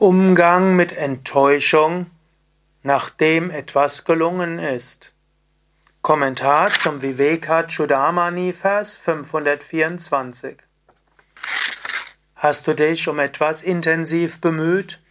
Umgang 0.00 0.76
mit 0.76 0.96
Enttäuschung, 0.96 2.06
nachdem 2.82 3.50
etwas 3.50 4.06
gelungen 4.06 4.58
ist. 4.58 5.12
Kommentar 6.00 6.70
zum 6.70 7.02
Vivekachudamani, 7.02 8.54
Vers 8.54 8.96
524. 8.96 10.56
Hast 12.34 12.66
du 12.66 12.74
dich 12.74 13.08
um 13.08 13.18
etwas 13.18 13.60
intensiv 13.60 14.40
bemüht? 14.40 15.02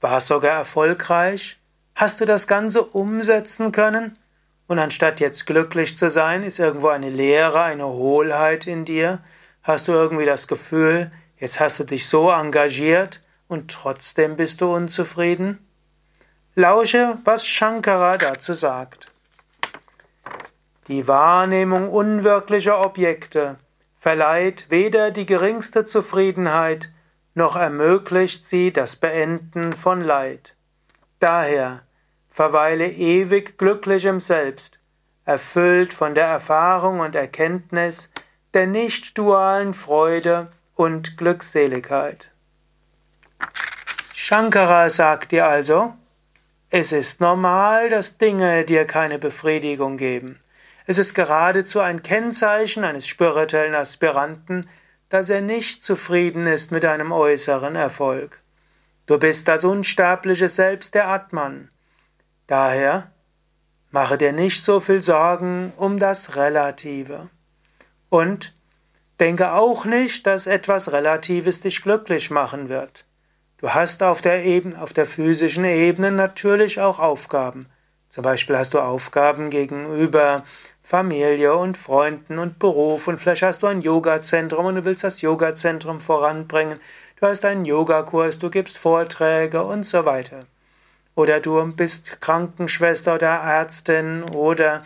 Warst 0.00 0.26
sogar 0.26 0.58
erfolgreich? 0.58 1.56
Hast 1.94 2.20
du 2.20 2.24
das 2.24 2.48
Ganze 2.48 2.82
umsetzen 2.82 3.70
können? 3.70 4.18
Und 4.66 4.80
anstatt 4.80 5.20
jetzt 5.20 5.46
glücklich 5.46 5.96
zu 5.96 6.10
sein, 6.10 6.42
ist 6.42 6.58
irgendwo 6.58 6.88
eine 6.88 7.10
Leere, 7.10 7.62
eine 7.62 7.86
Hohlheit 7.86 8.66
in 8.66 8.84
dir? 8.84 9.20
Hast 9.62 9.86
du 9.86 9.92
irgendwie 9.92 10.26
das 10.26 10.48
Gefühl, 10.48 11.12
jetzt 11.38 11.60
hast 11.60 11.78
du 11.78 11.84
dich 11.84 12.08
so 12.08 12.32
engagiert, 12.32 13.20
und 13.54 13.70
trotzdem 13.70 14.36
bist 14.36 14.60
du 14.60 14.74
unzufrieden? 14.74 15.64
Lausche, 16.56 17.18
was 17.24 17.46
Shankara 17.46 18.18
dazu 18.18 18.52
sagt. 18.52 19.12
Die 20.88 21.06
Wahrnehmung 21.06 21.88
unwirklicher 21.88 22.84
Objekte 22.84 23.56
verleiht 23.96 24.66
weder 24.70 25.12
die 25.12 25.24
geringste 25.24 25.84
Zufriedenheit, 25.84 26.88
noch 27.34 27.54
ermöglicht 27.54 28.44
sie 28.44 28.72
das 28.72 28.96
Beenden 28.96 29.74
von 29.74 30.00
Leid. 30.00 30.56
Daher 31.20 31.82
verweile 32.28 32.88
ewig 32.90 33.56
glücklich 33.56 34.04
im 34.04 34.18
Selbst, 34.18 34.80
erfüllt 35.24 35.94
von 35.94 36.16
der 36.16 36.26
Erfahrung 36.26 36.98
und 36.98 37.14
Erkenntnis 37.14 38.10
der 38.52 38.66
nicht 38.66 39.16
dualen 39.16 39.74
Freude 39.74 40.50
und 40.74 41.16
Glückseligkeit. 41.16 42.33
Shankara 44.26 44.88
sagt 44.88 45.32
dir 45.32 45.46
also, 45.46 45.92
es 46.70 46.92
ist 46.92 47.20
normal, 47.20 47.90
dass 47.90 48.16
Dinge 48.16 48.64
dir 48.64 48.86
keine 48.86 49.18
Befriedigung 49.18 49.98
geben. 49.98 50.38
Es 50.86 50.96
ist 50.96 51.12
geradezu 51.12 51.80
ein 51.80 52.02
Kennzeichen 52.02 52.84
eines 52.84 53.06
spirituellen 53.06 53.74
Aspiranten, 53.74 54.66
dass 55.10 55.28
er 55.28 55.42
nicht 55.42 55.82
zufrieden 55.82 56.46
ist 56.46 56.72
mit 56.72 56.86
einem 56.86 57.12
äußeren 57.12 57.76
Erfolg. 57.76 58.40
Du 59.04 59.18
bist 59.18 59.46
das 59.46 59.62
unsterbliche 59.62 60.48
Selbst 60.48 60.94
der 60.94 61.08
Atman. 61.08 61.68
Daher 62.46 63.12
mache 63.90 64.16
dir 64.16 64.32
nicht 64.32 64.64
so 64.64 64.80
viel 64.80 65.02
Sorgen 65.02 65.74
um 65.76 65.98
das 65.98 66.34
Relative. 66.34 67.28
Und 68.08 68.54
denke 69.20 69.52
auch 69.52 69.84
nicht, 69.84 70.26
dass 70.26 70.46
etwas 70.46 70.92
Relatives 70.92 71.60
dich 71.60 71.82
glücklich 71.82 72.30
machen 72.30 72.70
wird. 72.70 73.04
Du 73.58 73.70
hast 73.70 74.02
auf 74.02 74.20
der, 74.20 74.44
Ebene, 74.44 74.80
auf 74.80 74.92
der 74.92 75.06
physischen 75.06 75.64
Ebene 75.64 76.12
natürlich 76.12 76.80
auch 76.80 76.98
Aufgaben. 76.98 77.66
Zum 78.08 78.22
Beispiel 78.22 78.58
hast 78.58 78.74
du 78.74 78.80
Aufgaben 78.80 79.50
gegenüber 79.50 80.44
Familie 80.82 81.56
und 81.56 81.78
Freunden 81.78 82.38
und 82.38 82.58
Beruf 82.58 83.08
und 83.08 83.18
vielleicht 83.18 83.42
hast 83.42 83.62
du 83.62 83.66
ein 83.66 83.80
Yoga-Zentrum 83.80 84.66
und 84.66 84.74
du 84.74 84.84
willst 84.84 85.02
das 85.02 85.22
Yoga-Zentrum 85.22 86.00
voranbringen. 86.00 86.78
Du 87.18 87.26
hast 87.26 87.44
einen 87.44 87.64
Yogakurs, 87.64 88.38
du 88.38 88.50
gibst 88.50 88.76
Vorträge 88.76 89.64
und 89.64 89.84
so 89.84 90.04
weiter. 90.04 90.44
Oder 91.14 91.40
du 91.40 91.72
bist 91.72 92.20
Krankenschwester 92.20 93.14
oder 93.14 93.28
Ärztin 93.28 94.24
oder 94.34 94.82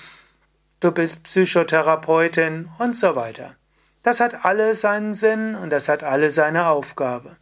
du 0.80 0.92
bist 0.92 1.25
Psychotherapeutin 1.25 2.69
und 2.78 2.97
so 2.97 3.16
weiter. 3.16 3.56
Das 4.03 4.20
hat 4.20 4.44
alles 4.44 4.82
seinen 4.82 5.14
Sinn 5.14 5.55
und 5.55 5.70
das 5.70 5.88
hat 5.88 6.05
alle 6.05 6.30
seine 6.30 6.69
Aufgabe. 6.69 7.36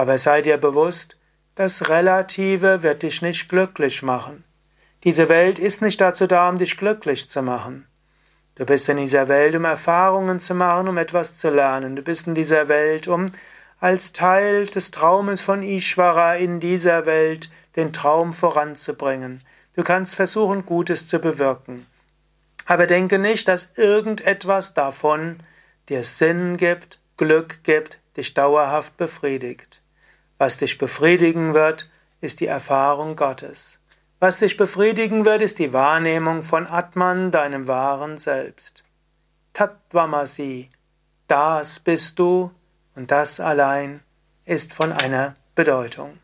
Aber 0.00 0.16
sei 0.16 0.40
dir 0.40 0.56
bewusst, 0.56 1.18
das 1.56 1.90
Relative 1.90 2.82
wird 2.82 3.02
dich 3.02 3.20
nicht 3.20 3.50
glücklich 3.50 4.02
machen. 4.02 4.44
Diese 5.04 5.28
Welt 5.28 5.58
ist 5.58 5.82
nicht 5.82 6.00
dazu 6.00 6.26
da, 6.26 6.48
um 6.48 6.56
dich 6.56 6.78
glücklich 6.78 7.28
zu 7.28 7.42
machen. 7.42 7.86
Du 8.54 8.64
bist 8.64 8.88
in 8.88 8.96
dieser 8.96 9.28
Welt, 9.28 9.54
um 9.54 9.66
Erfahrungen 9.66 10.40
zu 10.40 10.54
machen, 10.54 10.88
um 10.88 10.96
etwas 10.96 11.36
zu 11.36 11.50
lernen. 11.50 11.96
Du 11.96 12.02
bist 12.02 12.26
in 12.26 12.34
dieser 12.34 12.68
Welt, 12.68 13.08
um 13.08 13.26
als 13.78 14.14
Teil 14.14 14.68
des 14.68 14.90
Traumes 14.90 15.42
von 15.42 15.62
Ishvara 15.62 16.36
in 16.36 16.60
dieser 16.60 17.04
Welt 17.04 17.50
den 17.76 17.92
Traum 17.92 18.32
voranzubringen. 18.32 19.42
Du 19.76 19.82
kannst 19.82 20.14
versuchen, 20.14 20.64
Gutes 20.64 21.08
zu 21.08 21.18
bewirken. 21.18 21.86
Aber 22.64 22.86
denke 22.86 23.18
nicht, 23.18 23.48
dass 23.48 23.68
irgendetwas 23.76 24.72
davon 24.72 25.40
dir 25.90 26.04
Sinn 26.04 26.56
gibt, 26.56 27.00
Glück 27.18 27.64
gibt, 27.64 27.98
dich 28.16 28.32
dauerhaft 28.32 28.96
befriedigt. 28.96 29.79
Was 30.40 30.56
dich 30.56 30.78
befriedigen 30.78 31.52
wird, 31.52 31.90
ist 32.22 32.40
die 32.40 32.46
Erfahrung 32.46 33.14
Gottes. 33.14 33.78
Was 34.20 34.38
dich 34.38 34.56
befriedigen 34.56 35.26
wird, 35.26 35.42
ist 35.42 35.58
die 35.58 35.74
Wahrnehmung 35.74 36.42
von 36.42 36.66
Atman, 36.66 37.30
deinem 37.30 37.68
wahren 37.68 38.16
Selbst. 38.16 38.82
Tattvamasi, 39.52 40.70
das 41.28 41.78
bist 41.78 42.18
du 42.18 42.50
und 42.94 43.10
das 43.10 43.38
allein 43.38 44.00
ist 44.46 44.72
von 44.72 44.92
einer 44.92 45.34
Bedeutung. 45.54 46.18